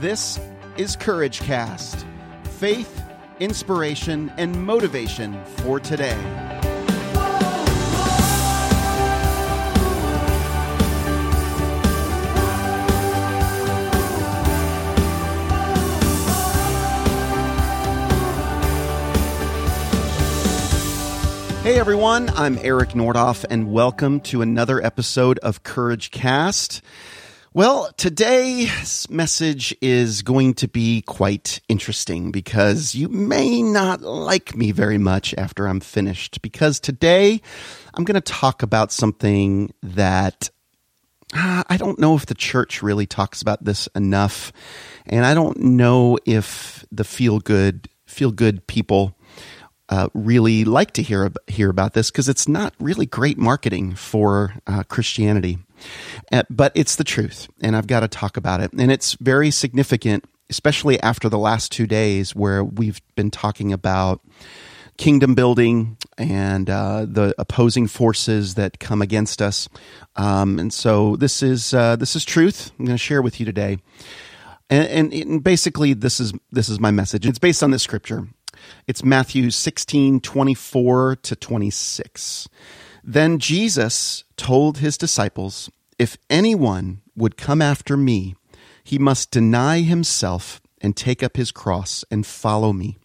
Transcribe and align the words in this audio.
This 0.00 0.38
is 0.76 0.94
Courage 0.94 1.40
Cast 1.40 2.06
faith, 2.44 3.02
inspiration, 3.40 4.32
and 4.36 4.64
motivation 4.64 5.44
for 5.44 5.80
today. 5.80 6.14
Hey 21.64 21.80
everyone, 21.80 22.30
I'm 22.36 22.56
Eric 22.62 22.90
Nordoff, 22.90 23.44
and 23.50 23.72
welcome 23.72 24.20
to 24.20 24.42
another 24.42 24.80
episode 24.80 25.40
of 25.40 25.64
Courage 25.64 26.12
Cast. 26.12 26.82
Well, 27.54 27.90
today's 27.96 29.08
message 29.08 29.74
is 29.80 30.20
going 30.20 30.52
to 30.54 30.68
be 30.68 31.00
quite 31.00 31.62
interesting 31.66 32.30
because 32.30 32.94
you 32.94 33.08
may 33.08 33.62
not 33.62 34.02
like 34.02 34.54
me 34.54 34.70
very 34.70 34.98
much 34.98 35.34
after 35.38 35.66
I'm 35.66 35.80
finished. 35.80 36.42
Because 36.42 36.78
today 36.78 37.40
I'm 37.94 38.04
going 38.04 38.16
to 38.16 38.20
talk 38.20 38.62
about 38.62 38.92
something 38.92 39.72
that 39.82 40.50
uh, 41.34 41.64
I 41.66 41.78
don't 41.78 41.98
know 41.98 42.16
if 42.16 42.26
the 42.26 42.34
church 42.34 42.82
really 42.82 43.06
talks 43.06 43.40
about 43.40 43.64
this 43.64 43.86
enough, 43.94 44.52
and 45.06 45.24
I 45.24 45.32
don't 45.32 45.58
know 45.58 46.18
if 46.26 46.84
the 46.92 47.04
feel 47.04 47.38
good 47.38 47.88
feel 48.06 48.30
good 48.30 48.66
people 48.66 49.17
uh, 49.88 50.08
really 50.14 50.64
like 50.64 50.92
to 50.92 51.02
hear 51.02 51.30
hear 51.46 51.70
about 51.70 51.94
this 51.94 52.10
because 52.10 52.28
it's 52.28 52.46
not 52.46 52.74
really 52.78 53.06
great 53.06 53.38
marketing 53.38 53.94
for 53.94 54.54
uh, 54.66 54.82
Christianity, 54.84 55.58
uh, 56.30 56.42
but 56.50 56.72
it's 56.74 56.96
the 56.96 57.04
truth, 57.04 57.48
and 57.60 57.74
I've 57.74 57.86
got 57.86 58.00
to 58.00 58.08
talk 58.08 58.36
about 58.36 58.60
it, 58.60 58.72
and 58.72 58.92
it's 58.92 59.14
very 59.14 59.50
significant, 59.50 60.24
especially 60.50 61.00
after 61.00 61.28
the 61.28 61.38
last 61.38 61.72
two 61.72 61.86
days 61.86 62.34
where 62.34 62.62
we've 62.62 63.00
been 63.16 63.30
talking 63.30 63.72
about 63.72 64.20
kingdom 64.98 65.34
building 65.34 65.96
and 66.18 66.68
uh, 66.68 67.06
the 67.08 67.34
opposing 67.38 67.86
forces 67.86 68.56
that 68.56 68.80
come 68.80 69.00
against 69.00 69.40
us, 69.40 69.68
um, 70.16 70.58
and 70.58 70.72
so 70.72 71.16
this 71.16 71.42
is 71.42 71.72
uh, 71.72 71.96
this 71.96 72.14
is 72.14 72.24
truth. 72.24 72.72
I'm 72.78 72.84
going 72.84 72.94
to 72.94 73.02
share 73.02 73.22
with 73.22 73.40
you 73.40 73.46
today. 73.46 73.78
And, 74.70 74.86
and, 74.88 75.12
and 75.14 75.42
basically, 75.42 75.94
this 75.94 76.20
is 76.20 76.34
this 76.52 76.68
is 76.68 76.78
my 76.78 76.90
message. 76.90 77.26
It's 77.26 77.38
based 77.38 77.62
on 77.62 77.70
this 77.70 77.82
scripture. 77.82 78.28
It's 78.86 79.04
Matthew 79.04 79.50
16, 79.50 80.20
24 80.20 81.16
to 81.16 81.36
26. 81.36 82.48
Then 83.04 83.38
Jesus 83.38 84.24
told 84.36 84.78
his 84.78 84.98
disciples, 84.98 85.70
If 85.98 86.16
anyone 86.28 87.00
would 87.16 87.36
come 87.36 87.62
after 87.62 87.96
me, 87.96 88.34
he 88.84 88.98
must 88.98 89.30
deny 89.30 89.80
himself 89.80 90.60
and 90.80 90.96
take 90.96 91.22
up 91.22 91.36
his 91.36 91.50
cross 91.50 92.04
and 92.10 92.26
follow 92.26 92.72
me. 92.72 92.98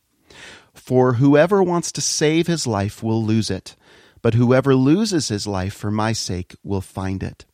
For 0.74 1.14
whoever 1.14 1.62
wants 1.62 1.92
to 1.94 2.02
save 2.02 2.48
his 2.48 2.66
life 2.68 3.04
will 3.04 3.24
lose 3.24 3.50
it, 3.50 3.76
but 4.22 4.34
whoever 4.34 4.76
loses 4.76 5.28
his 5.28 5.46
life 5.46 5.74
for 5.74 5.92
my 5.92 6.14
sake 6.14 6.56
will 6.64 6.82
find 6.82 7.22
it. 7.22 7.46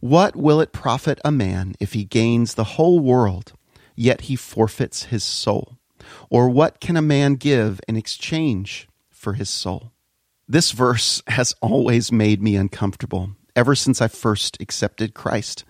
What 0.00 0.36
will 0.36 0.60
it 0.60 0.72
profit 0.72 1.20
a 1.24 1.32
man 1.32 1.74
if 1.80 1.92
he 1.92 2.04
gains 2.04 2.54
the 2.54 2.76
whole 2.76 3.00
world, 3.00 3.52
yet 3.94 4.22
he 4.22 4.36
forfeits 4.36 5.04
his 5.04 5.24
soul? 5.24 5.78
Or 6.30 6.48
what 6.48 6.80
can 6.80 6.96
a 6.96 7.02
man 7.02 7.34
give 7.34 7.80
in 7.88 7.96
exchange 7.96 8.88
for 9.10 9.34
his 9.34 9.50
soul? 9.50 9.92
This 10.48 10.72
verse 10.72 11.22
has 11.28 11.54
always 11.60 12.12
made 12.12 12.42
me 12.42 12.56
uncomfortable 12.56 13.30
ever 13.54 13.74
since 13.74 14.02
I 14.02 14.08
first 14.08 14.60
accepted 14.60 15.14
Christ. 15.14 15.64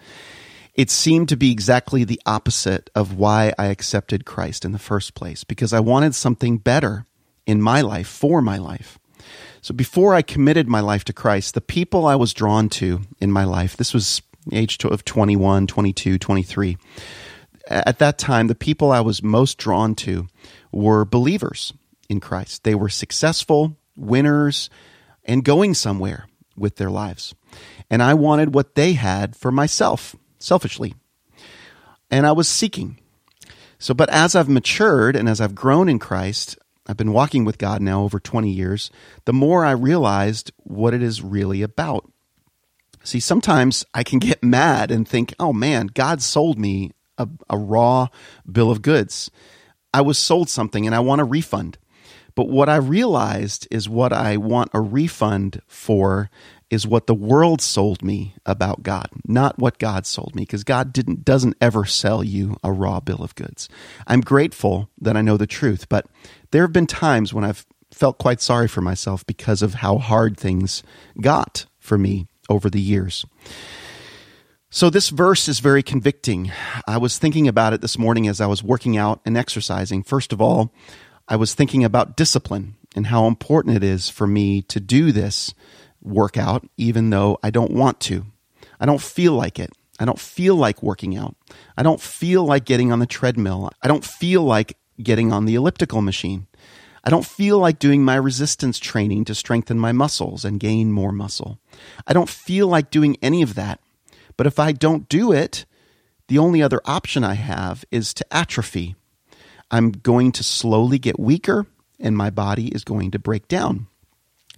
It 0.75 0.91
seemed 0.91 1.29
to 1.31 1.37
be 1.37 1.51
exactly 1.51 2.05
the 2.05 2.21
opposite 2.27 2.91
of 2.95 3.17
why 3.17 3.55
I 3.59 3.67
accepted 3.67 4.27
Christ 4.27 4.65
in 4.65 4.73
the 4.73 4.79
first 4.79 5.15
place, 5.15 5.43
because 5.45 5.73
I 5.73 5.81
wanted 5.81 6.15
something 6.15 6.59
better 6.59 7.07
in 7.47 7.63
my 7.63 7.81
life, 7.81 8.09
for 8.09 8.43
my 8.43 8.59
life. 8.59 8.99
So 9.63 9.73
before 9.73 10.15
I 10.15 10.23
committed 10.23 10.69
my 10.69 10.81
life 10.81 11.05
to 11.05 11.13
Christ, 11.13 11.55
the 11.55 11.61
people 11.61 12.07
I 12.07 12.15
was 12.15 12.35
drawn 12.35 12.69
to 12.71 13.01
in 13.21 13.33
my 13.33 13.45
life, 13.45 13.77
this 13.77 13.95
was 13.95 14.21
age 14.53 14.85
of 14.85 15.05
21, 15.05 15.67
22, 15.67 16.19
23, 16.19 16.77
at 17.67 17.99
that 17.99 18.19
time, 18.19 18.47
the 18.47 18.55
people 18.55 18.93
I 18.93 19.01
was 19.01 19.23
most 19.23 19.59
drawn 19.59 19.95
to 19.97 20.29
were 20.73 21.05
believers 21.05 21.73
in 22.09 22.21
Christ. 22.21 22.65
They 22.65 22.75
were 22.75 22.89
successful, 22.89 23.77
winners, 23.97 24.71
and 25.25 25.45
going 25.45 25.75
somewhere 25.75 26.27
with 26.57 26.77
their 26.77 26.91
lives. 26.91 27.35
And 27.91 28.03
I 28.03 28.15
wanted 28.15 28.55
what 28.55 28.75
they 28.75 28.95
had 28.95 29.37
for 29.37 29.51
myself, 29.51 30.17
selfishly. 30.39 30.95
And 32.11 32.27
I 32.27 32.33
was 32.33 32.49
seeking. 32.49 32.99
So, 33.79 33.95
but 33.95 34.09
as 34.11 34.35
I've 34.35 34.49
matured 34.49 35.17
and 35.17 35.29
as 35.29 35.41
I've 35.41 35.55
grown 35.55 35.89
in 35.89 35.99
Christ, 35.99 36.59
I've 36.87 36.97
been 36.97 37.13
walking 37.13 37.45
with 37.45 37.59
God 37.59 37.83
now 37.83 38.05
over 38.05 38.21
20 38.21 38.51
years, 38.51 38.91
the 39.25 39.33
more 39.33 39.65
I 39.65 39.73
realized 39.73 40.53
what 40.59 40.95
it 40.95 41.03
is 41.03 41.23
really 41.23 41.63
about. 41.63 42.11
See, 43.03 43.21
sometimes 43.21 43.85
I 43.93 44.03
can 44.03 44.19
get 44.19 44.43
mad 44.43 44.91
and 44.91 45.07
think, 45.07 45.35
oh 45.39 45.53
man, 45.53 45.89
God 45.89 46.23
sold 46.23 46.59
me 46.59 46.93
a, 47.19 47.29
a 47.51 47.59
raw 47.59 48.09
bill 48.51 48.71
of 48.71 48.83
goods. 48.83 49.31
I 49.93 50.01
was 50.03 50.19
sold 50.19 50.49
something 50.49 50.87
and 50.87 50.95
I 50.95 51.01
want 51.01 51.21
a 51.21 51.25
refund. 51.25 51.79
But 52.35 52.49
what 52.49 52.69
I 52.69 52.77
realized 52.77 53.67
is 53.71 53.89
what 53.89 54.13
I 54.13 54.37
want 54.37 54.71
a 54.75 54.81
refund 54.81 55.63
for 55.67 56.29
is 56.69 56.87
what 56.87 57.07
the 57.07 57.15
world 57.15 57.63
sold 57.63 58.03
me 58.03 58.35
about 58.45 58.83
God, 58.83 59.09
not 59.27 59.59
what 59.59 59.79
God 59.79 60.05
sold 60.05 60.35
me, 60.35 60.43
because 60.43 60.65
God 60.65 60.93
didn't 60.93 61.25
doesn't 61.25 61.57
ever 61.61 61.85
sell 61.87 62.23
you 62.23 62.57
a 62.63 62.73
raw 62.73 63.01
bill 63.01 63.23
of 63.23 63.35
goods. 63.37 63.69
I'm 64.07 64.21
grateful 64.21 64.91
that 65.01 65.17
I 65.17 65.23
know 65.23 65.37
the 65.37 65.47
truth, 65.47 65.89
but 65.89 66.07
there 66.51 66.63
have 66.63 66.73
been 66.73 66.87
times 66.87 67.33
when 67.33 67.45
I've 67.45 67.65
felt 67.93 68.19
quite 68.19 68.41
sorry 68.41 68.69
for 68.69 68.81
myself 68.83 69.25
because 69.27 69.63
of 69.63 69.75
how 69.75 69.99
hard 69.99 70.37
things 70.37 70.83
got 71.21 71.67
for 71.79 71.97
me 71.97 72.27
over 72.49 72.69
the 72.69 72.81
years. 72.81 73.25
So, 74.69 74.91
this 74.91 75.11
verse 75.11 75.49
is 75.49 75.61
very 75.61 75.83
convicting. 75.83 76.51
I 76.89 76.99
was 76.99 77.19
thinking 77.19 77.47
about 77.47 77.73
it 77.73 77.81
this 77.81 77.97
morning 77.97 78.27
as 78.27 78.41
I 78.41 78.47
was 78.47 78.65
working 78.65 78.97
out 78.97 79.21
and 79.25 79.37
exercising. 79.37 80.03
First 80.03 80.33
of 80.33 80.41
all, 80.41 80.73
I 81.29 81.37
was 81.37 81.55
thinking 81.55 81.85
about 81.85 82.17
discipline 82.17 82.75
and 82.97 83.07
how 83.07 83.27
important 83.27 83.77
it 83.77 83.85
is 83.85 84.09
for 84.09 84.27
me 84.27 84.63
to 84.63 84.81
do 84.81 85.13
this 85.13 85.55
workout, 86.03 86.69
even 86.77 87.11
though 87.11 87.39
I 87.45 87.51
don't 87.51 87.71
want 87.71 88.01
to. 88.01 88.27
I 88.81 88.87
don't 88.87 89.01
feel 89.01 89.35
like 89.35 89.61
it. 89.61 89.71
I 90.01 90.05
don't 90.05 90.21
feel 90.21 90.57
like 90.57 90.83
working 90.83 91.17
out. 91.17 91.37
I 91.77 91.85
don't 91.85 92.01
feel 92.01 92.45
like 92.45 92.65
getting 92.65 92.91
on 92.91 92.99
the 92.99 93.07
treadmill. 93.07 93.71
I 93.83 93.89
don't 93.89 94.05
feel 94.05 94.43
like 94.43 94.77
getting 95.01 95.33
on 95.33 95.45
the 95.45 95.55
elliptical 95.55 96.03
machine. 96.03 96.49
I 97.05 97.11
don't 97.11 97.25
feel 97.25 97.61
like 97.61 97.79
doing 97.79 98.05
my 98.05 98.17
resistance 98.17 98.81
training 98.81 99.27
to 99.27 99.35
strengthen 99.35 99.79
my 99.79 99.93
muscles 99.93 100.45
and 100.45 100.59
gain 100.59 100.91
more 100.91 101.13
muscle. 101.13 101.61
I 102.05 102.13
don't 102.13 102.29
feel 102.29 102.67
like 102.67 102.91
doing 102.91 103.17
any 103.23 103.43
of 103.43 103.55
that 103.55 103.79
but 104.37 104.47
if 104.47 104.59
I 104.59 104.73
don't 104.73 105.09
do 105.09 105.33
it, 105.33 105.65
the 106.29 106.39
only 106.39 106.63
other 106.63 106.81
option 106.85 107.25
I 107.25 107.35
have 107.35 107.85
is 107.91 108.13
to 108.15 108.35
atrophy. 108.35 108.97
I'm 109.71 109.91
going 109.91 110.33
to 110.33 110.45
slowly 110.45 110.99
get 110.99 111.19
weaker 111.19 111.67
and 111.99 112.17
my 112.17 112.31
body 112.31 112.69
is 112.69 112.85
going 112.85 113.11
to 113.13 113.19
break 113.19 113.49
down. 113.49 113.87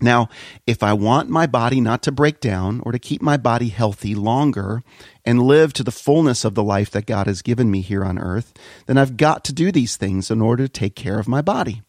Now, 0.01 0.29
if 0.67 0.83
I 0.83 0.93
want 0.93 1.29
my 1.29 1.47
body 1.47 1.81
not 1.81 2.03
to 2.05 2.13
break 2.13 2.41
down 2.41 2.81
or 2.85 2.93
to 2.93 3.01
keep 3.01 3.21
my 3.21 3.37
body 3.37 3.69
healthy 3.69 4.15
longer 4.15 4.83
and 5.25 5.43
live 5.43 5.73
to 5.75 5.83
the 5.83 5.91
fullness 5.91 6.45
of 6.45 6.55
the 6.55 6.63
life 6.63 6.91
that 6.93 7.07
God 7.07 7.27
has 7.27 7.43
given 7.43 7.71
me 7.71 7.81
here 7.81 8.05
on 8.05 8.19
earth, 8.19 8.55
then 8.87 8.97
I've 8.97 9.17
got 9.17 9.45
to 9.45 9.53
do 9.53 9.73
these 9.73 9.97
things 9.97 10.31
in 10.31 10.41
order 10.41 10.65
to 10.65 10.73
take 10.73 10.95
care 10.95 11.19
of 11.19 11.27
my 11.27 11.43
body. 11.43 11.83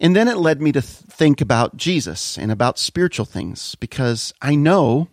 And 0.00 0.14
then 0.14 0.28
it 0.28 0.36
led 0.36 0.60
me 0.60 0.72
to 0.72 0.82
think 0.82 1.40
about 1.40 1.76
Jesus 1.76 2.36
and 2.36 2.52
about 2.52 2.78
spiritual 2.78 3.24
things 3.24 3.74
because 3.76 4.34
I 4.42 4.54
know 4.54 5.08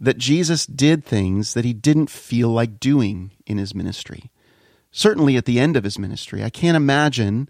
that 0.00 0.18
Jesus 0.18 0.66
did 0.66 1.04
things 1.04 1.54
that 1.54 1.64
he 1.64 1.72
didn't 1.72 2.10
feel 2.10 2.48
like 2.48 2.80
doing 2.80 3.32
in 3.46 3.58
his 3.58 3.74
ministry. 3.74 4.30
Certainly 4.90 5.36
at 5.36 5.44
the 5.44 5.60
end 5.60 5.76
of 5.76 5.84
his 5.84 5.98
ministry, 5.98 6.42
I 6.42 6.50
can't 6.50 6.76
imagine 6.76 7.48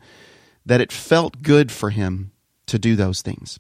that 0.65 0.81
it 0.81 0.93
felt 0.93 1.43
good 1.43 1.71
for 1.71 1.91
him 1.91 2.33
to 2.67 2.79
do 2.79 2.97
those 2.97 3.23
things. 3.23 3.59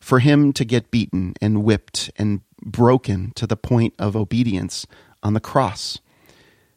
For 0.00 0.20
him 0.20 0.52
to 0.52 0.64
get 0.64 0.90
beaten 0.90 1.34
and 1.40 1.64
whipped 1.64 2.10
and 2.16 2.40
broken 2.62 3.32
to 3.34 3.46
the 3.46 3.56
point 3.56 3.94
of 3.98 4.16
obedience 4.16 4.86
on 5.22 5.34
the 5.34 5.40
cross. 5.40 5.98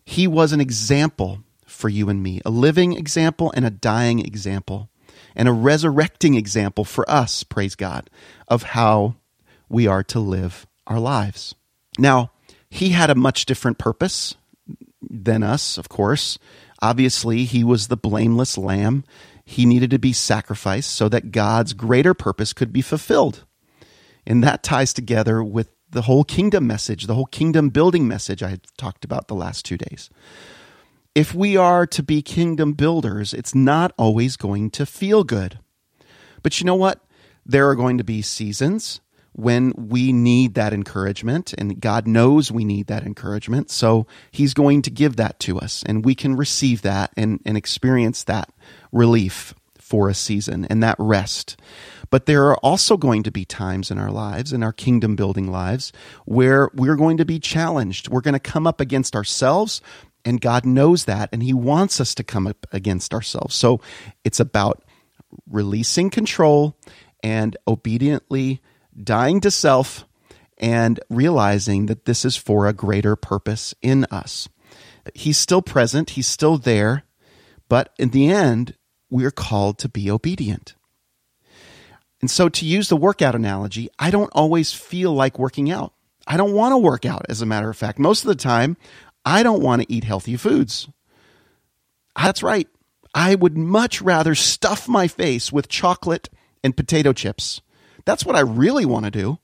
He 0.03 0.27
was 0.27 0.51
an 0.53 0.61
example 0.61 1.43
for 1.65 1.89
you 1.89 2.09
and 2.09 2.23
me, 2.23 2.41
a 2.43 2.49
living 2.49 2.93
example 2.93 3.51
and 3.55 3.65
a 3.65 3.69
dying 3.69 4.19
example, 4.19 4.89
and 5.35 5.47
a 5.47 5.53
resurrecting 5.53 6.33
example 6.33 6.83
for 6.83 7.09
us, 7.09 7.43
praise 7.43 7.75
God, 7.75 8.09
of 8.47 8.63
how 8.63 9.15
we 9.69 9.85
are 9.85 10.03
to 10.03 10.19
live 10.19 10.65
our 10.89 10.99
lives. 10.99 11.55
Now, 11.97 12.31
he 12.69 12.89
had 12.89 13.09
a 13.09 13.15
much 13.15 13.45
different 13.45 13.77
purpose 13.77 14.35
than 15.01 15.43
us, 15.43 15.77
of 15.77 15.87
course. 15.87 16.37
Obviously, 16.81 17.45
he 17.45 17.63
was 17.63 17.87
the 17.87 17.97
blameless 17.97 18.57
lamb. 18.57 19.03
He 19.45 19.65
needed 19.65 19.91
to 19.91 19.99
be 19.99 20.13
sacrificed 20.13 20.91
so 20.91 21.09
that 21.09 21.31
God's 21.31 21.73
greater 21.73 22.13
purpose 22.13 22.53
could 22.53 22.73
be 22.73 22.81
fulfilled. 22.81 23.45
And 24.27 24.43
that 24.43 24.63
ties 24.63 24.93
together 24.93 25.43
with 25.43 25.69
the 25.89 26.03
whole 26.03 26.23
kingdom 26.23 26.67
message, 26.67 27.07
the 27.07 27.15
whole 27.15 27.25
kingdom 27.25 27.69
building 27.69 28.07
message 28.07 28.43
I 28.43 28.59
talked 28.77 29.03
about 29.03 29.27
the 29.27 29.35
last 29.35 29.65
two 29.65 29.77
days. 29.77 30.09
if 31.15 31.33
we 31.33 31.57
are 31.57 31.85
to 31.87 32.03
be 32.03 32.21
kingdom 32.21 32.73
builders, 32.73 33.33
it's 33.33 33.55
not 33.55 33.91
always 33.97 34.37
going 34.37 34.69
to 34.71 34.85
feel 34.85 35.23
good. 35.23 35.59
But 36.43 36.59
you 36.59 36.65
know 36.65 36.75
what? 36.75 37.03
There 37.45 37.67
are 37.69 37.75
going 37.75 37.97
to 37.97 38.03
be 38.03 38.21
seasons 38.21 39.01
when 39.39 39.73
we 39.77 40.11
need 40.11 40.55
that 40.55 40.73
encouragement, 40.73 41.53
and 41.57 41.79
God 41.79 42.07
knows 42.07 42.51
we 42.51 42.65
need 42.65 42.87
that 42.87 43.05
encouragement. 43.05 43.71
So 43.71 44.05
He's 44.31 44.53
going 44.53 44.81
to 44.83 44.91
give 44.91 45.15
that 45.15 45.39
to 45.41 45.57
us, 45.57 45.83
and 45.85 46.03
we 46.03 46.13
can 46.13 46.35
receive 46.35 46.81
that 46.81 47.11
and, 47.15 47.39
and 47.45 47.55
experience 47.55 48.23
that 48.25 48.51
relief 48.91 49.53
for 49.79 50.09
a 50.09 50.13
season 50.13 50.65
and 50.65 50.83
that 50.83 50.97
rest. 50.99 51.57
But 52.09 52.25
there 52.25 52.47
are 52.47 52.57
also 52.57 52.97
going 52.97 53.23
to 53.23 53.31
be 53.31 53.45
times 53.45 53.89
in 53.89 53.97
our 53.97 54.11
lives, 54.11 54.51
in 54.51 54.61
our 54.61 54.73
kingdom 54.73 55.15
building 55.15 55.49
lives, 55.49 55.93
where 56.25 56.69
we're 56.73 56.95
going 56.95 57.17
to 57.17 57.25
be 57.25 57.39
challenged. 57.39 58.09
We're 58.09 58.21
going 58.21 58.33
to 58.33 58.39
come 58.39 58.67
up 58.67 58.81
against 58.81 59.15
ourselves, 59.15 59.81
and 60.25 60.41
God 60.41 60.65
knows 60.65 61.05
that, 61.05 61.29
and 61.31 61.41
He 61.41 61.53
wants 61.53 62.01
us 62.01 62.13
to 62.15 62.23
come 62.23 62.45
up 62.45 62.67
against 62.73 63.13
ourselves. 63.13 63.55
So 63.55 63.79
it's 64.25 64.39
about 64.39 64.83
releasing 65.49 66.09
control 66.09 66.75
and 67.23 67.55
obediently 67.67 68.61
dying 69.03 69.39
to 69.41 69.51
self 69.51 70.05
and 70.57 70.99
realizing 71.09 71.85
that 71.87 72.05
this 72.05 72.25
is 72.25 72.35
for 72.35 72.67
a 72.67 72.73
greater 72.73 73.15
purpose 73.15 73.73
in 73.81 74.05
us. 74.05 74.49
He's 75.13 75.37
still 75.37 75.61
present, 75.61 76.11
He's 76.11 76.27
still 76.27 76.57
there, 76.57 77.03
but 77.67 77.93
in 77.97 78.09
the 78.09 78.29
end, 78.29 78.75
we're 79.09 79.31
called 79.31 79.79
to 79.79 79.89
be 79.89 80.11
obedient. 80.11 80.75
And 82.21 82.29
so, 82.29 82.49
to 82.49 82.65
use 82.65 82.89
the 82.89 82.97
workout 82.97 83.33
analogy, 83.33 83.89
I 83.97 84.11
don't 84.11 84.31
always 84.33 84.73
feel 84.73 85.13
like 85.13 85.39
working 85.39 85.71
out. 85.71 85.93
I 86.27 86.35
don't 86.37 86.53
want 86.53 86.73
to 86.73 86.77
work 86.77 87.05
out, 87.05 87.25
as 87.29 87.41
a 87.41 87.45
matter 87.45 87.69
of 87.69 87.77
fact. 87.77 87.97
Most 87.97 88.23
of 88.23 88.27
the 88.27 88.35
time, 88.35 88.75
I 89.23 89.41
don't 89.41 89.63
want 89.63 89.81
to 89.81 89.91
eat 89.91 90.03
healthy 90.03 90.35
foods. 90.35 90.89
That's 92.15 92.43
right. 92.43 92.67
I 93.13 93.35
would 93.35 93.57
much 93.57 94.01
rather 94.01 94.35
stuff 94.35 94.87
my 94.87 95.07
face 95.07 95.51
with 95.51 95.69
chocolate 95.69 96.29
and 96.63 96.75
potato 96.75 97.13
chips. 97.13 97.61
That's 98.05 98.25
what 98.25 98.35
I 98.35 98.41
really 98.41 98.85
want 98.85 99.05
to 99.05 99.11
do. 99.11 99.39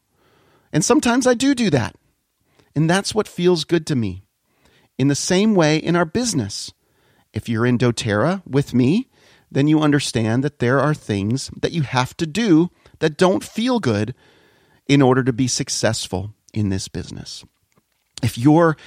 And 0.72 0.84
sometimes 0.84 1.28
I 1.28 1.34
do 1.34 1.56
do 1.56 1.70
that. 1.70 1.96
And 2.76 2.90
that's 2.90 3.16
what 3.16 3.28
feels 3.28 3.64
good 3.64 3.88
to 3.88 3.96
me. 3.96 4.24
In 4.98 5.08
the 5.08 5.16
same 5.16 5.56
way, 5.56 5.78
in 5.78 5.96
our 5.96 6.06
business, 6.06 6.74
if 7.34 7.48
you're 7.50 7.66
in 7.66 7.78
doTERRA 7.78 8.44
with 8.46 8.74
me, 8.74 9.10
then 9.52 9.68
you 9.68 9.82
understand 9.82 10.44
that 10.44 10.60
there 10.60 10.80
are 10.80 10.94
things 10.94 11.50
that 11.62 11.72
you 11.72 11.84
have 11.84 12.16
to 12.18 12.26
do 12.26 12.70
that 13.00 13.18
don't 13.18 13.44
feel 13.44 13.80
good 13.80 14.14
in 14.88 15.02
order 15.02 15.24
to 15.24 15.34
be 15.34 15.48
successful 15.48 16.34
in 16.54 16.70
this 16.70 16.88
business. 16.88 17.44
If 18.24 18.38
you're 18.38 18.78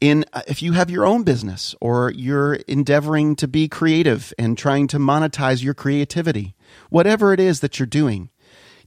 in 0.00 0.24
uh, 0.32 0.42
if 0.46 0.62
you 0.62 0.72
have 0.72 0.90
your 0.90 1.06
own 1.06 1.22
business 1.22 1.74
or 1.80 2.10
you're 2.10 2.54
endeavoring 2.68 3.36
to 3.36 3.48
be 3.48 3.68
creative 3.68 4.32
and 4.38 4.58
trying 4.58 4.86
to 4.88 4.98
monetize 4.98 5.62
your 5.62 5.74
creativity, 5.74 6.54
whatever 6.90 7.32
it 7.32 7.40
is 7.40 7.60
that 7.60 7.78
you're 7.78 7.86
doing, 7.86 8.30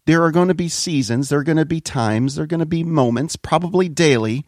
there 0.07 0.23
are 0.23 0.31
going 0.31 0.47
to 0.47 0.55
be 0.55 0.69
seasons, 0.69 1.27
there 1.27 1.39
are 1.39 1.43
going 1.43 1.57
to 1.57 1.65
be 1.65 1.81
times, 1.81 2.35
there 2.35 2.45
are 2.45 2.47
going 2.47 2.61
to 2.61 2.65
be 2.65 2.81
moments, 2.81 3.35
probably 3.35 3.89
daily, 3.89 4.45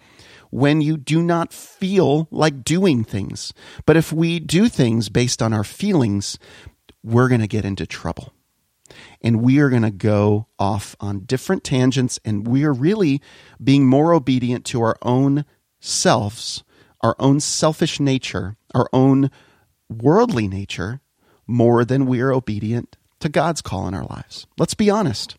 when 0.52 0.80
you 0.80 0.96
do 0.96 1.22
not 1.22 1.52
feel 1.52 2.30
like 2.32 2.64
doing 2.64 3.04
things. 3.04 3.54
But 3.86 3.98
if 3.98 4.14
we 4.14 4.40
do 4.40 4.70
things 4.70 5.10
based 5.10 5.42
on 5.42 5.52
our 5.52 5.66
feelings, 5.66 6.40
we're 7.04 7.28
going 7.28 7.42
to 7.42 7.48
get 7.48 7.66
into 7.66 7.86
trouble. 7.86 8.32
And 9.22 9.42
we 9.42 9.60
are 9.60 9.70
going 9.70 9.82
to 9.82 9.92
go 9.92 10.48
off 10.58 10.96
on 11.02 11.26
different 11.26 11.66
tangents, 11.66 12.22
and 12.24 12.48
we 12.48 12.64
are 12.64 12.74
really 12.74 13.22
being 13.62 13.86
more 13.86 14.14
obedient 14.14 14.64
to 14.68 14.82
our 14.82 14.98
own 15.02 15.44
selves, 15.82 16.64
our 17.02 17.18
own 17.20 17.42
selfish 17.42 18.00
nature, 18.00 18.56
our 18.74 18.88
own 18.94 19.30
worldly 19.90 20.48
nature, 20.48 21.02
more 21.46 21.84
than 21.84 22.06
we 22.06 22.22
are 22.22 22.32
obedient 22.32 22.96
to 23.20 23.28
God's 23.28 23.62
call 23.62 23.90
in 23.90 23.94
our 23.94 24.06
lives. 24.06 24.48
Let's 24.58 24.74
be 24.74 24.90
honest. 24.90 25.36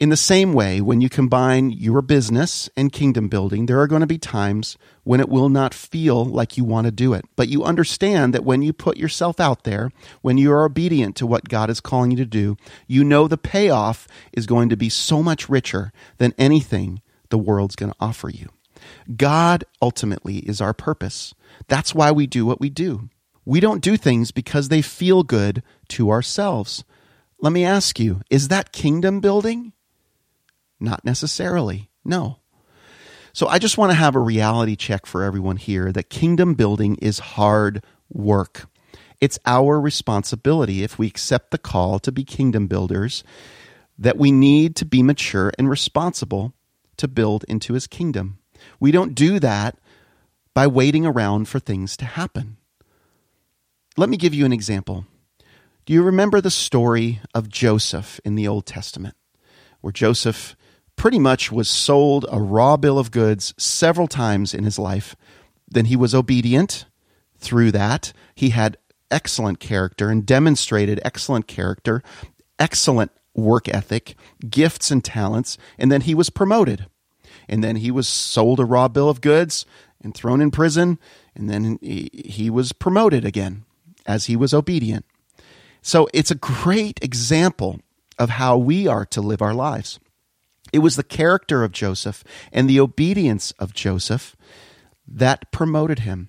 In 0.00 0.08
the 0.08 0.16
same 0.16 0.52
way, 0.52 0.80
when 0.80 1.00
you 1.00 1.08
combine 1.08 1.70
your 1.70 2.02
business 2.02 2.68
and 2.76 2.92
kingdom 2.92 3.28
building, 3.28 3.66
there 3.66 3.78
are 3.78 3.86
going 3.86 4.00
to 4.00 4.06
be 4.06 4.18
times 4.18 4.76
when 5.04 5.20
it 5.20 5.28
will 5.28 5.48
not 5.48 5.72
feel 5.72 6.24
like 6.24 6.56
you 6.56 6.64
want 6.64 6.86
to 6.86 6.90
do 6.90 7.12
it. 7.14 7.24
But 7.36 7.48
you 7.48 7.62
understand 7.62 8.34
that 8.34 8.44
when 8.44 8.62
you 8.62 8.72
put 8.72 8.96
yourself 8.96 9.38
out 9.38 9.62
there, 9.62 9.92
when 10.20 10.38
you 10.38 10.52
are 10.52 10.64
obedient 10.64 11.14
to 11.16 11.26
what 11.26 11.48
God 11.48 11.70
is 11.70 11.80
calling 11.80 12.10
you 12.10 12.16
to 12.16 12.24
do, 12.26 12.56
you 12.88 13.04
know 13.04 13.28
the 13.28 13.38
payoff 13.38 14.08
is 14.32 14.46
going 14.46 14.68
to 14.70 14.76
be 14.76 14.88
so 14.88 15.22
much 15.22 15.48
richer 15.48 15.92
than 16.18 16.34
anything 16.36 17.00
the 17.28 17.38
world's 17.38 17.76
going 17.76 17.92
to 17.92 17.98
offer 18.00 18.28
you. 18.28 18.48
God 19.16 19.64
ultimately 19.80 20.38
is 20.38 20.60
our 20.60 20.74
purpose. 20.74 21.32
That's 21.68 21.94
why 21.94 22.10
we 22.10 22.26
do 22.26 22.44
what 22.44 22.60
we 22.60 22.70
do. 22.70 23.08
We 23.44 23.60
don't 23.60 23.82
do 23.82 23.96
things 23.96 24.32
because 24.32 24.68
they 24.68 24.82
feel 24.82 25.22
good 25.22 25.62
to 25.88 26.10
ourselves. 26.10 26.84
Let 27.40 27.52
me 27.52 27.64
ask 27.64 27.98
you, 27.98 28.20
is 28.30 28.48
that 28.48 28.72
kingdom 28.72 29.20
building? 29.20 29.72
Not 30.82 31.04
necessarily. 31.04 31.88
No. 32.04 32.38
So 33.32 33.46
I 33.46 33.58
just 33.58 33.78
want 33.78 33.92
to 33.92 33.96
have 33.96 34.16
a 34.16 34.20
reality 34.20 34.74
check 34.74 35.06
for 35.06 35.22
everyone 35.22 35.56
here 35.56 35.92
that 35.92 36.10
kingdom 36.10 36.54
building 36.54 36.96
is 36.96 37.20
hard 37.20 37.84
work. 38.10 38.66
It's 39.20 39.38
our 39.46 39.80
responsibility 39.80 40.82
if 40.82 40.98
we 40.98 41.06
accept 41.06 41.52
the 41.52 41.58
call 41.58 42.00
to 42.00 42.10
be 42.10 42.24
kingdom 42.24 42.66
builders 42.66 43.22
that 43.96 44.18
we 44.18 44.32
need 44.32 44.74
to 44.76 44.84
be 44.84 45.02
mature 45.02 45.52
and 45.56 45.70
responsible 45.70 46.52
to 46.96 47.06
build 47.06 47.44
into 47.46 47.74
his 47.74 47.86
kingdom. 47.86 48.38
We 48.80 48.90
don't 48.90 49.14
do 49.14 49.38
that 49.38 49.78
by 50.52 50.66
waiting 50.66 51.06
around 51.06 51.48
for 51.48 51.60
things 51.60 51.96
to 51.98 52.04
happen. 52.04 52.56
Let 53.96 54.08
me 54.08 54.16
give 54.16 54.34
you 54.34 54.44
an 54.44 54.52
example. 54.52 55.06
Do 55.86 55.92
you 55.92 56.02
remember 56.02 56.40
the 56.40 56.50
story 56.50 57.20
of 57.34 57.48
Joseph 57.48 58.20
in 58.24 58.34
the 58.34 58.48
Old 58.48 58.66
Testament, 58.66 59.14
where 59.80 59.92
Joseph 59.92 60.56
pretty 61.02 61.18
much 61.18 61.50
was 61.50 61.68
sold 61.68 62.24
a 62.30 62.40
raw 62.40 62.76
bill 62.76 62.96
of 62.96 63.10
goods 63.10 63.52
several 63.58 64.06
times 64.06 64.54
in 64.54 64.62
his 64.62 64.78
life. 64.78 65.16
Then 65.66 65.86
he 65.86 65.96
was 65.96 66.14
obedient 66.14 66.84
through 67.38 67.72
that. 67.72 68.12
He 68.36 68.50
had 68.50 68.78
excellent 69.10 69.58
character 69.58 70.10
and 70.10 70.24
demonstrated 70.24 71.00
excellent 71.04 71.48
character, 71.48 72.04
excellent 72.56 73.10
work 73.34 73.68
ethic, 73.68 74.14
gifts 74.48 74.92
and 74.92 75.04
talents, 75.04 75.58
and 75.76 75.90
then 75.90 76.02
he 76.02 76.14
was 76.14 76.30
promoted. 76.30 76.86
And 77.48 77.64
then 77.64 77.74
he 77.74 77.90
was 77.90 78.06
sold 78.06 78.60
a 78.60 78.64
raw 78.64 78.86
bill 78.86 79.08
of 79.08 79.20
goods 79.20 79.66
and 80.00 80.14
thrown 80.14 80.40
in 80.40 80.52
prison, 80.52 81.00
and 81.34 81.50
then 81.50 81.80
he 81.82 82.48
was 82.48 82.70
promoted 82.70 83.24
again 83.24 83.64
as 84.06 84.26
he 84.26 84.36
was 84.36 84.54
obedient. 84.54 85.04
So 85.82 86.08
it's 86.14 86.30
a 86.30 86.36
great 86.36 87.00
example 87.02 87.80
of 88.20 88.30
how 88.30 88.56
we 88.56 88.86
are 88.86 89.04
to 89.06 89.20
live 89.20 89.42
our 89.42 89.52
lives. 89.52 89.98
It 90.72 90.80
was 90.80 90.96
the 90.96 91.02
character 91.02 91.62
of 91.62 91.72
Joseph 91.72 92.24
and 92.52 92.68
the 92.68 92.80
obedience 92.80 93.52
of 93.58 93.74
Joseph 93.74 94.34
that 95.06 95.50
promoted 95.52 96.00
him. 96.00 96.28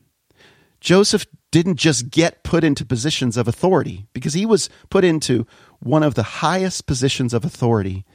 Joseph 0.82 1.26
didn't 1.52 1.78
just 1.78 2.10
get 2.10 2.44
put 2.44 2.64
into 2.64 2.84
positions 2.84 3.38
of 3.38 3.48
authority 3.48 4.08
because 4.12 4.34
he 4.34 4.46
was 4.46 4.70
put 4.90 5.04
into 5.04 5.48
one 5.80 6.04
of 6.04 6.16
the 6.16 6.24
highest 6.24 6.86
positions 6.86 7.34
of 7.34 7.46
authority 7.46 8.06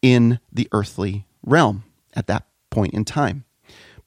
in 0.00 0.38
the 0.52 0.68
earthly 0.72 1.26
realm 1.42 1.84
at 2.14 2.26
that 2.26 2.46
point 2.70 2.94
in 2.94 3.04
time. 3.04 3.44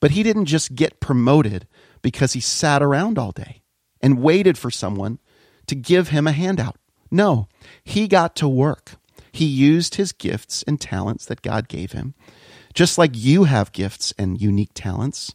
But 0.00 0.12
he 0.12 0.22
didn't 0.22 0.46
just 0.46 0.74
get 0.74 1.00
promoted 1.00 1.66
because 2.02 2.32
he 2.32 2.40
sat 2.40 2.82
around 2.82 3.18
all 3.18 3.32
day 3.32 3.62
and 4.00 4.22
waited 4.22 4.56
for 4.56 4.70
someone 4.70 5.18
to 5.66 5.74
give 5.74 6.08
him 6.08 6.26
a 6.26 6.32
handout. 6.32 6.76
No, 7.10 7.48
he 7.82 8.08
got 8.08 8.36
to 8.36 8.48
work. 8.48 8.96
He 9.32 9.44
used 9.44 9.96
his 9.96 10.12
gifts 10.12 10.62
and 10.66 10.80
talents 10.80 11.24
that 11.26 11.42
God 11.42 11.68
gave 11.68 11.92
him. 11.92 12.14
Just 12.74 12.98
like 12.98 13.12
you 13.14 13.44
have 13.44 13.72
gifts 13.72 14.12
and 14.18 14.40
unique 14.40 14.72
talents, 14.74 15.34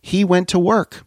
he 0.00 0.24
went 0.24 0.48
to 0.48 0.58
work. 0.58 1.04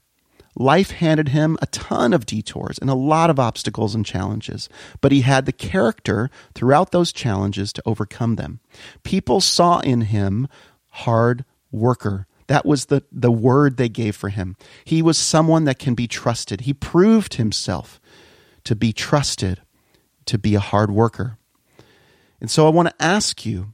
Life 0.57 0.91
handed 0.91 1.29
him 1.29 1.57
a 1.61 1.65
ton 1.67 2.13
of 2.13 2.25
detours 2.25 2.77
and 2.77 2.89
a 2.89 2.95
lot 2.95 3.29
of 3.29 3.39
obstacles 3.39 3.93
and 3.93 4.05
challenges, 4.05 4.69
but 5.01 5.11
he 5.11 5.21
had 5.21 5.45
the 5.45 5.51
character 5.51 6.29
throughout 6.53 6.91
those 6.91 7.11
challenges 7.11 7.73
to 7.73 7.83
overcome 7.85 8.35
them. 8.35 8.61
People 9.03 9.41
saw 9.41 9.79
in 9.79 10.01
him 10.01 10.47
hard 10.91 11.43
worker. 11.71 12.25
That 12.47 12.65
was 12.65 12.85
the, 12.85 13.03
the 13.11 13.31
word 13.31 13.75
they 13.75 13.89
gave 13.89 14.15
for 14.15 14.29
him. 14.29 14.55
He 14.85 15.01
was 15.01 15.17
someone 15.17 15.65
that 15.65 15.79
can 15.79 15.93
be 15.93 16.07
trusted. 16.07 16.61
He 16.61 16.73
proved 16.73 17.33
himself 17.33 17.99
to 18.63 18.75
be 18.75 18.93
trusted, 18.93 19.61
to 20.25 20.37
be 20.37 20.55
a 20.55 20.59
hard 20.59 20.89
worker. 20.89 21.37
And 22.45 22.51
so 22.51 22.67
I 22.67 22.69
want 22.69 22.87
to 22.89 23.03
ask 23.03 23.43
you 23.43 23.73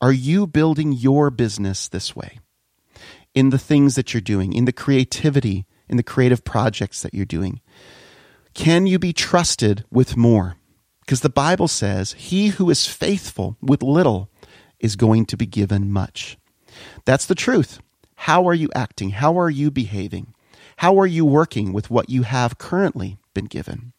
are 0.00 0.10
you 0.10 0.48
building 0.48 0.90
your 0.90 1.30
business 1.30 1.86
this 1.86 2.16
way? 2.16 2.40
In 3.34 3.50
the 3.50 3.56
things 3.56 3.94
that 3.94 4.12
you're 4.12 4.20
doing, 4.20 4.52
in 4.52 4.64
the 4.64 4.72
creativity, 4.72 5.64
in 5.88 5.96
the 5.96 6.02
creative 6.02 6.44
projects 6.44 7.02
that 7.02 7.14
you're 7.14 7.24
doing? 7.24 7.60
Can 8.52 8.88
you 8.88 8.98
be 8.98 9.12
trusted 9.12 9.84
with 9.92 10.16
more? 10.16 10.56
Because 11.02 11.20
the 11.20 11.30
Bible 11.30 11.68
says, 11.68 12.14
He 12.14 12.48
who 12.48 12.68
is 12.68 12.84
faithful 12.84 13.56
with 13.62 13.80
little 13.80 14.28
is 14.80 14.96
going 14.96 15.24
to 15.26 15.36
be 15.36 15.46
given 15.46 15.92
much. 15.92 16.36
That's 17.04 17.26
the 17.26 17.36
truth. 17.36 17.78
How 18.16 18.44
are 18.48 18.54
you 18.54 18.70
acting? 18.74 19.10
How 19.10 19.38
are 19.38 19.50
you 19.50 19.70
behaving? 19.70 20.34
How 20.78 20.98
are 20.98 21.06
you 21.06 21.24
working 21.24 21.72
with 21.72 21.90
what 21.90 22.10
you 22.10 22.22
have 22.22 22.58
currently 22.58 23.18
been 23.34 23.46
given? 23.46 23.92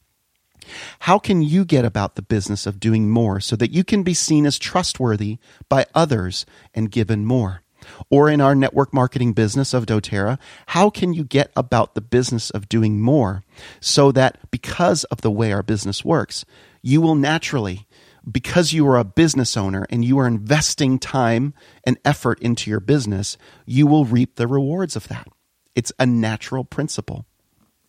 How 1.00 1.20
can 1.20 1.42
you 1.42 1.66
get 1.66 1.86
about 1.86 2.16
the 2.16 2.22
business 2.22 2.66
of 2.66 2.80
doing 2.80 3.10
more 3.10 3.40
so 3.40 3.56
that 3.56 3.72
you 3.72 3.84
can 3.84 4.04
be 4.04 4.14
seen 4.14 4.46
as 4.46 4.60
trustworthy 4.60 5.38
by 5.70 5.86
others 5.94 6.46
and 6.74 6.92
given 6.92 7.26
more? 7.26 7.62
Or 8.10 8.30
in 8.30 8.42
our 8.42 8.54
network 8.54 8.94
marketing 8.94 9.34
business 9.34 9.74
of 9.74 9.86
doTERRA, 9.86 10.38
how 10.68 10.90
can 10.90 11.14
you 11.14 11.24
get 11.24 11.52
about 11.56 11.96
the 11.96 12.02
business 12.02 12.50
of 12.52 12.70
doing 12.70 13.02
more 13.02 13.44
so 13.80 14.12
that 14.12 14.52
because 14.52 15.04
of 15.06 15.22
the 15.22 15.32
way 15.32 15.52
our 15.52 15.64
business 15.64 16.06
works, 16.06 16.46
you 16.84 17.02
will 17.02 17.16
naturally, 17.16 17.88
because 18.30 18.72
you 18.72 18.88
are 18.88 18.98
a 18.98 19.04
business 19.04 19.58
owner 19.58 19.88
and 19.90 20.06
you 20.06 20.20
are 20.20 20.28
investing 20.28 21.00
time 21.00 21.54
and 21.84 21.98
effort 22.06 22.40
into 22.40 22.70
your 22.70 22.80
business, 22.80 23.38
you 23.66 23.88
will 23.88 24.06
reap 24.06 24.36
the 24.36 24.48
rewards 24.48 24.96
of 24.96 25.08
that. 25.08 25.28
It's 25.74 25.92
a 25.98 26.06
natural 26.06 26.64
principle. 26.64 27.26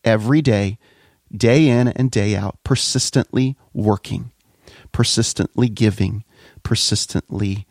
Every 0.04 0.40
day, 0.40 0.78
day 1.36 1.68
in 1.68 1.88
and 1.88 2.10
day 2.10 2.36
out, 2.36 2.58
persistently 2.64 3.56
working, 3.72 4.30
persistently 4.92 5.68
giving, 5.68 6.24
persistently 6.62 7.66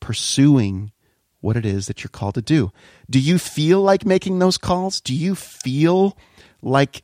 pursuing 0.00 0.92
what 1.40 1.56
it 1.56 1.64
is 1.64 1.86
that 1.86 2.02
you're 2.02 2.10
called 2.10 2.34
to 2.34 2.42
do. 2.42 2.72
Do 3.08 3.20
you 3.20 3.38
feel 3.38 3.80
like 3.80 4.04
making 4.04 4.38
those 4.38 4.58
calls? 4.58 5.00
Do 5.00 5.14
you 5.14 5.34
feel 5.34 6.16
like 6.62 7.02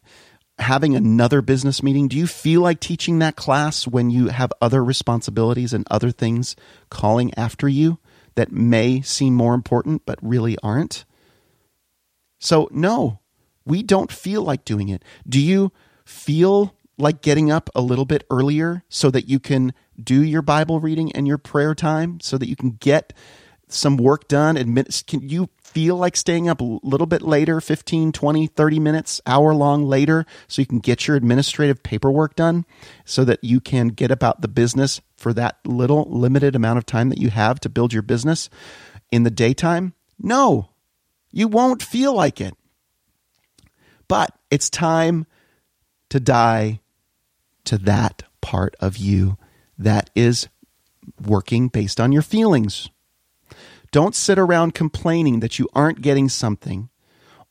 having 0.58 0.94
another 0.94 1.42
business 1.42 1.82
meeting? 1.82 2.08
Do 2.08 2.16
you 2.16 2.26
feel 2.26 2.60
like 2.60 2.80
teaching 2.80 3.18
that 3.20 3.36
class 3.36 3.86
when 3.86 4.10
you 4.10 4.28
have 4.28 4.52
other 4.60 4.84
responsibilities 4.84 5.72
and 5.72 5.86
other 5.90 6.10
things 6.10 6.56
calling 6.90 7.32
after 7.36 7.68
you 7.68 7.98
that 8.34 8.50
may 8.50 9.00
seem 9.02 9.34
more 9.34 9.54
important 9.54 10.02
but 10.06 10.18
really 10.22 10.56
aren't? 10.62 11.04
So, 12.40 12.68
no, 12.72 13.20
we 13.64 13.82
don't 13.82 14.10
feel 14.10 14.42
like 14.42 14.64
doing 14.64 14.88
it. 14.88 15.04
Do 15.28 15.40
you 15.40 15.70
feel 16.04 16.76
like 16.98 17.22
getting 17.22 17.50
up 17.50 17.70
a 17.74 17.80
little 17.80 18.04
bit 18.04 18.24
earlier 18.30 18.84
so 18.88 19.10
that 19.10 19.28
you 19.28 19.40
can 19.40 19.72
do 20.02 20.22
your 20.22 20.42
Bible 20.42 20.80
reading 20.80 21.12
and 21.12 21.26
your 21.26 21.38
prayer 21.38 21.74
time 21.74 22.20
so 22.20 22.38
that 22.38 22.48
you 22.48 22.56
can 22.56 22.72
get 22.72 23.12
some 23.68 23.96
work 23.96 24.28
done? 24.28 24.56
Admit, 24.56 25.02
can 25.06 25.28
you 25.28 25.48
feel 25.62 25.96
like 25.96 26.16
staying 26.16 26.48
up 26.48 26.60
a 26.60 26.78
little 26.82 27.06
bit 27.06 27.22
later, 27.22 27.60
15, 27.60 28.12
20, 28.12 28.46
30 28.46 28.78
minutes, 28.78 29.20
hour 29.26 29.54
long 29.54 29.86
later, 29.86 30.26
so 30.46 30.60
you 30.60 30.66
can 30.66 30.80
get 30.80 31.06
your 31.06 31.16
administrative 31.16 31.82
paperwork 31.82 32.36
done 32.36 32.66
so 33.04 33.24
that 33.24 33.42
you 33.42 33.60
can 33.60 33.88
get 33.88 34.10
about 34.10 34.42
the 34.42 34.48
business 34.48 35.00
for 35.16 35.32
that 35.32 35.58
little 35.64 36.06
limited 36.10 36.54
amount 36.54 36.78
of 36.78 36.86
time 36.86 37.08
that 37.08 37.18
you 37.18 37.30
have 37.30 37.58
to 37.60 37.70
build 37.70 37.92
your 37.92 38.02
business 38.02 38.50
in 39.10 39.22
the 39.22 39.30
daytime? 39.30 39.94
No, 40.18 40.70
you 41.30 41.48
won't 41.48 41.82
feel 41.82 42.14
like 42.14 42.40
it. 42.40 42.54
But 44.08 44.36
it's 44.50 44.68
time 44.68 45.26
to 46.12 46.20
die 46.20 46.78
to 47.64 47.78
that 47.78 48.22
part 48.42 48.76
of 48.80 48.98
you 48.98 49.38
that 49.78 50.10
is 50.14 50.46
working 51.24 51.68
based 51.68 51.98
on 51.98 52.12
your 52.12 52.20
feelings. 52.20 52.90
Don't 53.92 54.14
sit 54.14 54.38
around 54.38 54.74
complaining 54.74 55.40
that 55.40 55.58
you 55.58 55.70
aren't 55.72 56.02
getting 56.02 56.28
something 56.28 56.90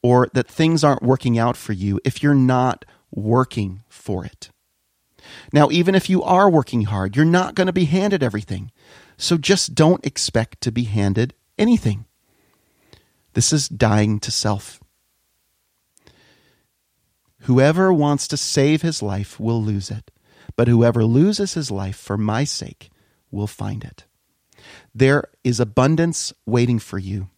or 0.03 0.29
that 0.33 0.47
things 0.47 0.83
aren't 0.83 1.01
working 1.01 1.39
out 1.39 1.57
for 1.57 1.73
you 1.73 1.99
if 2.05 2.21
you're 2.21 2.35
not 2.35 2.85
working 3.09 3.81
for 3.89 4.23
it. 4.23 4.51
Now, 5.51 5.71
even 5.71 5.95
if 5.95 6.07
you 6.07 6.21
are 6.21 6.47
working 6.47 6.83
hard, 6.83 7.15
you're 7.15 7.25
not 7.25 7.55
going 7.55 7.65
to 7.65 7.73
be 7.73 7.85
handed 7.85 8.21
everything. 8.21 8.71
So 9.17 9.39
just 9.39 9.73
don't 9.73 10.05
expect 10.05 10.61
to 10.61 10.71
be 10.71 10.83
handed 10.83 11.33
anything. 11.57 12.05
This 13.33 13.51
is 13.51 13.67
dying 13.67 14.19
to 14.19 14.29
self. 14.29 14.79
Whoever 17.41 17.91
wants 17.91 18.27
to 18.29 18.37
save 18.37 18.81
his 18.81 19.01
life 19.01 19.39
will 19.39 19.61
lose 19.61 19.89
it, 19.89 20.11
but 20.55 20.67
whoever 20.67 21.03
loses 21.03 21.53
his 21.53 21.71
life 21.71 21.95
for 21.95 22.17
my 22.17 22.43
sake 22.43 22.89
will 23.31 23.47
find 23.47 23.83
it. 23.83 24.05
There 24.93 25.25
is 25.43 25.59
abundance 25.59 26.33
waiting 26.45 26.79
for 26.79 26.99
you. 26.99 27.29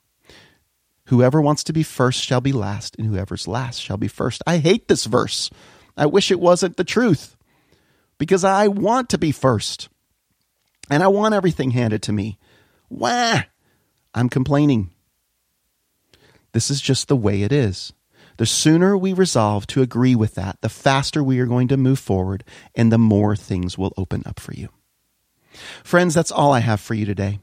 Whoever 1.07 1.41
wants 1.41 1.63
to 1.65 1.73
be 1.73 1.83
first 1.83 2.23
shall 2.23 2.41
be 2.41 2.51
last, 2.51 2.95
and 2.97 3.07
whoever's 3.07 3.47
last 3.47 3.79
shall 3.79 3.97
be 3.97 4.07
first. 4.07 4.41
I 4.47 4.57
hate 4.57 4.87
this 4.87 5.05
verse. 5.05 5.49
I 5.95 6.05
wish 6.05 6.31
it 6.31 6.39
wasn't 6.39 6.77
the 6.77 6.83
truth 6.83 7.37
because 8.17 8.43
I 8.43 8.67
want 8.67 9.09
to 9.09 9.17
be 9.17 9.31
first 9.31 9.89
and 10.89 11.03
I 11.03 11.07
want 11.07 11.33
everything 11.33 11.71
handed 11.71 12.03
to 12.03 12.13
me. 12.13 12.39
Wah! 12.89 13.41
I'm 14.13 14.29
complaining. 14.29 14.91
This 16.51 16.69
is 16.69 16.81
just 16.81 17.07
the 17.07 17.15
way 17.15 17.43
it 17.43 17.51
is. 17.51 17.93
The 18.37 18.45
sooner 18.45 18.97
we 18.97 19.13
resolve 19.13 19.67
to 19.67 19.81
agree 19.81 20.15
with 20.15 20.35
that, 20.35 20.59
the 20.61 20.69
faster 20.69 21.23
we 21.23 21.39
are 21.39 21.45
going 21.45 21.67
to 21.69 21.77
move 21.77 21.99
forward 21.99 22.43
and 22.75 22.91
the 22.91 22.97
more 22.97 23.35
things 23.35 23.77
will 23.77 23.93
open 23.97 24.23
up 24.25 24.39
for 24.39 24.53
you. 24.53 24.69
Friends, 25.83 26.13
that's 26.13 26.31
all 26.31 26.51
I 26.51 26.59
have 26.59 26.79
for 26.79 26.93
you 26.93 27.05
today. 27.05 27.39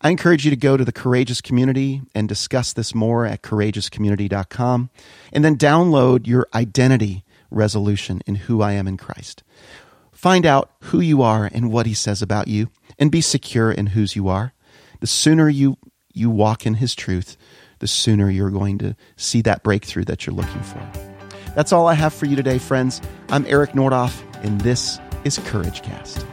I 0.00 0.10
encourage 0.10 0.44
you 0.44 0.50
to 0.50 0.56
go 0.56 0.76
to 0.76 0.84
the 0.84 0.92
Courageous 0.92 1.40
Community 1.40 2.02
and 2.14 2.28
discuss 2.28 2.72
this 2.72 2.94
more 2.94 3.24
at 3.24 3.42
courageouscommunity.com 3.42 4.90
and 5.32 5.44
then 5.44 5.56
download 5.56 6.26
your 6.26 6.46
identity 6.54 7.24
resolution 7.50 8.20
in 8.26 8.34
who 8.34 8.60
I 8.60 8.72
am 8.72 8.86
in 8.86 8.96
Christ. 8.96 9.42
Find 10.12 10.44
out 10.44 10.70
who 10.80 11.00
you 11.00 11.22
are 11.22 11.48
and 11.52 11.70
what 11.70 11.86
he 11.86 11.94
says 11.94 12.20
about 12.20 12.48
you 12.48 12.70
and 12.98 13.10
be 13.10 13.20
secure 13.20 13.70
in 13.70 13.88
whose 13.88 14.16
you 14.16 14.28
are. 14.28 14.52
The 15.00 15.06
sooner 15.06 15.48
you 15.48 15.76
you 16.12 16.30
walk 16.30 16.64
in 16.64 16.74
his 16.74 16.94
truth, 16.94 17.36
the 17.78 17.86
sooner 17.86 18.30
you're 18.30 18.50
going 18.50 18.78
to 18.78 18.96
see 19.16 19.42
that 19.42 19.62
breakthrough 19.62 20.04
that 20.04 20.26
you're 20.26 20.34
looking 20.34 20.62
for. 20.62 20.80
That's 21.54 21.72
all 21.72 21.88
I 21.88 21.94
have 21.94 22.12
for 22.12 22.26
you 22.26 22.36
today, 22.36 22.58
friends. 22.58 23.00
I'm 23.30 23.46
Eric 23.46 23.72
Nordoff, 23.72 24.22
and 24.44 24.60
this 24.60 25.00
is 25.24 25.38
Courage 25.38 25.82
Cast. 25.82 26.24